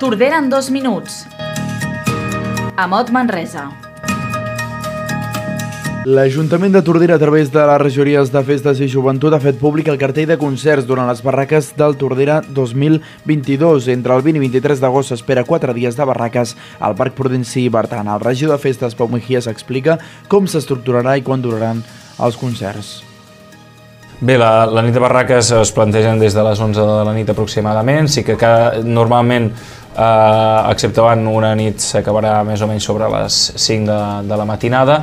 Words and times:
Tordera 0.00 0.38
en 0.38 0.48
dos 0.48 0.70
minuts. 0.70 1.26
Amot 2.80 3.10
Manresa. 3.12 3.66
L'Ajuntament 6.08 6.72
de 6.72 6.80
Tordera, 6.80 7.18
a 7.18 7.20
través 7.20 7.50
de 7.52 7.60
les 7.60 7.80
regidories 7.82 8.32
de 8.32 8.40
Festes 8.48 8.80
i 8.80 8.88
Joventut, 8.88 9.36
ha 9.36 9.42
fet 9.44 9.58
públic 9.60 9.90
el 9.92 10.00
cartell 10.00 10.30
de 10.30 10.38
concerts 10.40 10.88
durant 10.88 11.04
les 11.10 11.20
barraques 11.20 11.68
del 11.76 11.98
Tordera 12.00 12.38
2022. 12.48 13.90
Entre 13.92 14.16
el 14.16 14.24
20 14.24 14.40
i 14.40 14.44
23 14.46 14.80
d'agost 14.80 15.12
s'espera 15.12 15.44
4 15.44 15.76
dies 15.76 16.00
de 16.00 16.08
barraques 16.08 16.56
al 16.80 16.96
Parc 16.96 17.20
Prudenci 17.20 17.66
i 17.66 17.68
Bertana. 17.68 18.16
El 18.16 18.24
regidor 18.24 18.56
de 18.56 18.64
Festes, 18.64 18.96
Pau 18.96 19.12
Mejías, 19.12 19.52
explica 19.52 19.98
com 20.32 20.48
s'estructurarà 20.48 21.18
i 21.20 21.28
quan 21.28 21.44
duraran 21.44 21.84
els 22.16 22.40
concerts. 22.40 23.02
Bé, 24.20 24.34
la, 24.36 24.66
la 24.68 24.82
nit 24.84 24.92
de 24.92 25.00
barraques 25.00 25.48
es 25.56 25.70
plantegen 25.72 26.18
des 26.20 26.34
de 26.36 26.42
les 26.44 26.60
11 26.60 26.82
de 26.84 27.04
la 27.08 27.12
nit 27.16 27.30
aproximadament, 27.32 28.04
sí 28.12 28.20
que 28.20 28.36
cada, 28.36 28.82
normalment, 28.84 29.46
eh, 29.96 30.70
excepte 30.70 31.02
van 31.04 31.26
una 31.30 31.54
nit 31.58 31.82
s'acabarà 31.82 32.40
més 32.46 32.62
o 32.62 32.68
menys 32.70 32.86
sobre 32.86 33.10
les 33.16 33.40
5 33.56 33.86
de, 33.90 34.00
de 34.28 34.38
la 34.40 34.46
matinada, 34.48 35.00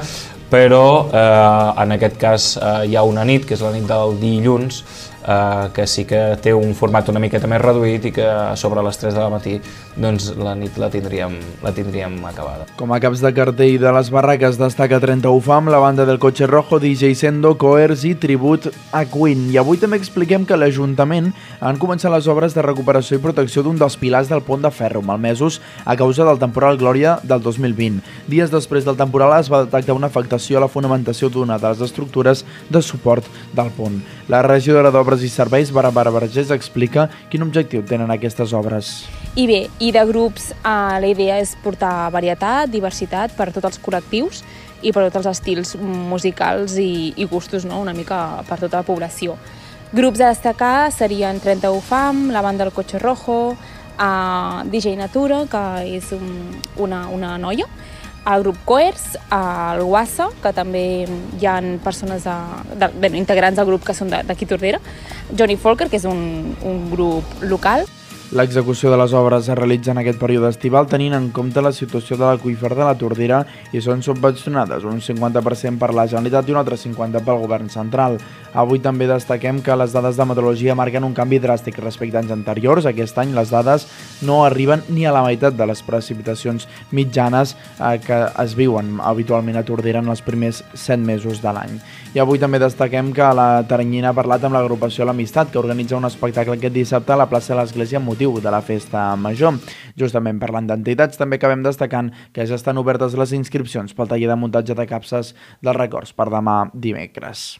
però 0.52 1.10
eh, 1.12 1.84
en 1.84 1.98
aquest 1.98 2.18
cas 2.22 2.48
eh, 2.58 2.74
hi 2.88 2.96
ha 2.96 3.04
una 3.04 3.26
nit, 3.28 3.46
que 3.48 3.58
és 3.58 3.64
la 3.66 3.74
nit 3.76 3.88
del 3.90 4.18
dilluns, 4.22 4.84
eh, 5.28 5.70
que 5.74 5.86
sí 5.88 6.06
que 6.06 6.38
té 6.42 6.54
un 6.56 6.74
format 6.76 7.10
una 7.12 7.22
miqueta 7.22 7.50
més 7.50 7.62
reduït 7.62 8.08
i 8.08 8.14
que 8.16 8.28
sobre 8.56 8.84
les 8.86 8.98
3 8.98 9.14
de 9.14 9.22
la 9.22 9.30
matí 9.34 9.58
doncs, 9.98 10.32
la 10.38 10.54
nit 10.56 10.78
la 10.78 10.90
tindríem, 10.94 11.36
la 11.64 11.74
tindríem 11.76 12.18
acabada. 12.30 12.68
Com 12.80 12.94
a 12.94 13.00
caps 13.04 13.22
de 13.24 13.34
cartell 13.36 13.80
de 13.82 13.94
les 13.94 14.12
barraques 14.14 14.60
destaca 14.60 15.02
31 15.04 15.42
Fam, 15.44 15.72
la 15.74 15.82
banda 15.82 16.06
del 16.06 16.20
Cotxe 16.22 16.48
Rojo, 16.48 16.80
DJ 16.80 17.16
Sendo, 17.18 17.56
Coers 17.58 18.06
i 18.08 18.14
Tribut 18.16 18.70
a 18.92 19.04
Queen. 19.10 19.48
I 19.54 19.60
avui 19.62 19.82
també 19.82 20.00
expliquem 20.00 20.46
que 20.48 20.58
l'Ajuntament 20.58 21.32
han 21.60 21.82
començat 21.82 22.14
les 22.14 22.30
obres 22.32 22.56
de 22.56 22.66
recuperació 22.66 23.18
i 23.18 23.24
protecció 23.24 23.64
d'un 23.66 23.80
dels 23.80 23.98
pilars 23.98 24.30
del 24.30 24.46
pont 24.46 24.62
de 24.64 24.72
ferro, 24.72 25.02
malmesos 25.02 25.60
a 25.86 25.98
causa 26.00 26.26
del 26.28 26.40
temporal 26.42 26.78
Glòria 26.78 27.18
del 27.24 27.42
2020. 27.42 28.04
Dies 28.30 28.54
després 28.54 28.86
del 28.86 29.00
temporal 29.00 29.34
es 29.40 29.52
va 29.52 29.66
detectar 29.66 29.98
una 29.98 30.12
afectació 30.12 30.60
a 30.60 30.66
la 30.66 30.72
fonamentació 30.72 31.30
d'una 31.34 31.58
de 31.58 31.74
les 31.74 31.82
estructures 31.90 32.46
de 32.70 32.82
suport 32.86 33.26
del 33.58 33.74
pont. 33.78 34.00
La 34.28 34.42
regidora 34.44 34.90
d'Obres 34.92 35.22
i 35.24 35.30
Serveis, 35.32 35.70
Barbara 35.72 36.12
Vergés, 36.12 36.50
explica 36.52 37.06
quin 37.32 37.46
objectiu 37.46 37.80
tenen 37.88 38.12
aquestes 38.12 38.52
obres. 38.52 39.06
I 39.40 39.46
bé, 39.48 39.60
i 39.80 39.94
de 39.96 40.04
grups 40.10 40.50
eh, 40.52 40.98
la 41.00 41.08
idea 41.08 41.38
és 41.40 41.54
portar 41.64 42.10
varietat, 42.12 42.68
diversitat 42.68 43.32
per 43.38 43.54
tots 43.56 43.70
els 43.70 43.80
col·lectius 43.80 44.42
i 44.84 44.92
per 44.92 45.06
tots 45.06 45.22
els 45.22 45.32
estils 45.32 45.72
musicals 45.80 46.76
i, 46.76 47.14
i 47.16 47.30
gustos, 47.32 47.64
no? 47.64 47.80
una 47.80 47.96
mica 47.96 48.44
per 48.50 48.60
tota 48.60 48.82
la 48.82 48.88
població. 48.88 49.38
Grups 49.96 50.20
a 50.20 50.34
destacar 50.34 50.92
serien 50.92 51.40
31 51.40 51.80
Fam, 51.88 52.26
la 52.36 52.44
banda 52.44 52.68
del 52.68 52.76
Cotxe 52.76 53.00
Rojo, 53.00 53.56
a 53.98 54.66
DJ 54.68 54.98
Natura, 55.00 55.46
que 55.48 55.64
és 55.88 56.12
un, 56.12 56.52
una, 56.84 57.06
una 57.08 57.38
noia, 57.40 57.72
el 58.36 58.44
grup 58.44 58.58
Coers, 58.66 59.18
el 59.32 59.84
Guassa, 59.88 60.28
que 60.44 60.52
també 60.56 60.84
hi 61.40 61.48
ha 61.48 61.58
persones 61.84 62.28
de, 62.28 62.38
de, 62.76 62.90
bé, 63.00 63.12
integrants 63.20 63.60
del 63.60 63.70
grup 63.70 63.86
que 63.88 63.96
són 63.96 64.12
d'aquí 64.12 64.48
Tordera, 64.50 64.82
Johnny 65.32 65.56
Folker, 65.56 65.88
que 65.90 66.00
és 66.02 66.08
un, 66.10 66.56
un 66.68 66.90
grup 66.92 67.40
local, 67.48 67.88
L'execució 68.36 68.90
de 68.92 68.98
les 69.00 69.14
obres 69.16 69.46
es 69.48 69.56
realitza 69.56 69.94
en 69.94 70.02
aquest 70.02 70.18
període 70.20 70.50
estival 70.52 70.90
tenint 70.92 71.14
en 71.16 71.30
compte 71.32 71.62
la 71.64 71.72
situació 71.72 72.18
de 72.20 72.26
l'aqüífer 72.26 72.74
de 72.76 72.84
la 72.84 72.98
Tordera 73.00 73.38
i 73.72 73.80
són 73.80 74.02
subvencionades, 74.04 74.84
un 74.84 75.00
50% 75.00 75.80
per 75.80 75.94
la 75.96 76.04
Generalitat 76.12 76.50
i 76.50 76.52
un 76.52 76.60
altre 76.60 76.76
50% 76.76 77.24
pel 77.24 77.40
govern 77.46 77.72
central. 77.72 78.18
Avui 78.54 78.80
també 78.80 79.08
destaquem 79.10 79.60
que 79.62 79.76
les 79.76 79.92
dades 79.92 80.18
de 80.18 80.26
meteorologia 80.26 80.76
marquen 80.76 81.04
un 81.04 81.16
canvi 81.18 81.40
dràstic 81.44 81.78
respecte 81.84 82.18
a 82.18 82.22
anys 82.24 82.32
anteriors. 82.32 82.88
Aquest 82.88 83.18
any 83.20 83.34
les 83.36 83.52
dades 83.52 83.88
no 84.26 84.44
arriben 84.46 84.84
ni 84.90 85.06
a 85.06 85.12
la 85.16 85.24
meitat 85.26 85.58
de 85.58 85.68
les 85.68 85.84
precipitacions 85.84 86.68
mitjanes 86.92 87.56
eh, 87.80 87.98
que 88.04 88.20
es 88.44 88.56
viuen 88.58 88.98
habitualment 89.04 89.60
a 89.60 89.66
Tordera 89.68 90.00
en 90.00 90.12
els 90.14 90.24
primers 90.24 90.64
7 90.74 90.98
mesos 91.04 91.42
de 91.44 91.54
l'any. 91.54 91.76
I 92.16 92.22
avui 92.24 92.40
també 92.40 92.60
destaquem 92.62 93.12
que 93.14 93.28
la 93.36 93.64
Taranyina 93.68 94.10
ha 94.10 94.18
parlat 94.18 94.46
amb 94.48 94.56
l'agrupació 94.56 95.06
L'Amistat, 95.06 95.52
que 95.52 95.60
organitza 95.60 95.98
un 96.00 96.08
espectacle 96.08 96.56
aquest 96.58 96.74
dissabte 96.74 97.14
a 97.14 97.20
la 97.20 97.28
plaça 97.30 97.54
de 97.54 97.60
l'Església 97.60 98.00
motiu 98.00 98.40
de 98.42 98.54
la 98.54 98.64
festa 98.66 99.10
major. 99.20 99.60
Justament 100.00 100.40
parlant 100.40 100.70
d'entitats, 100.70 101.20
també 101.20 101.38
acabem 101.38 101.66
destacant 101.66 102.14
que 102.34 102.48
ja 102.48 102.58
estan 102.58 102.80
obertes 102.82 103.18
les 103.20 103.36
inscripcions 103.38 103.94
pel 103.94 104.10
taller 104.10 104.32
de 104.32 104.40
muntatge 104.40 104.78
de 104.78 104.88
capses 104.90 105.36
dels 105.62 105.78
records 105.78 106.16
per 106.16 106.32
demà 106.34 106.64
dimecres. 106.74 107.60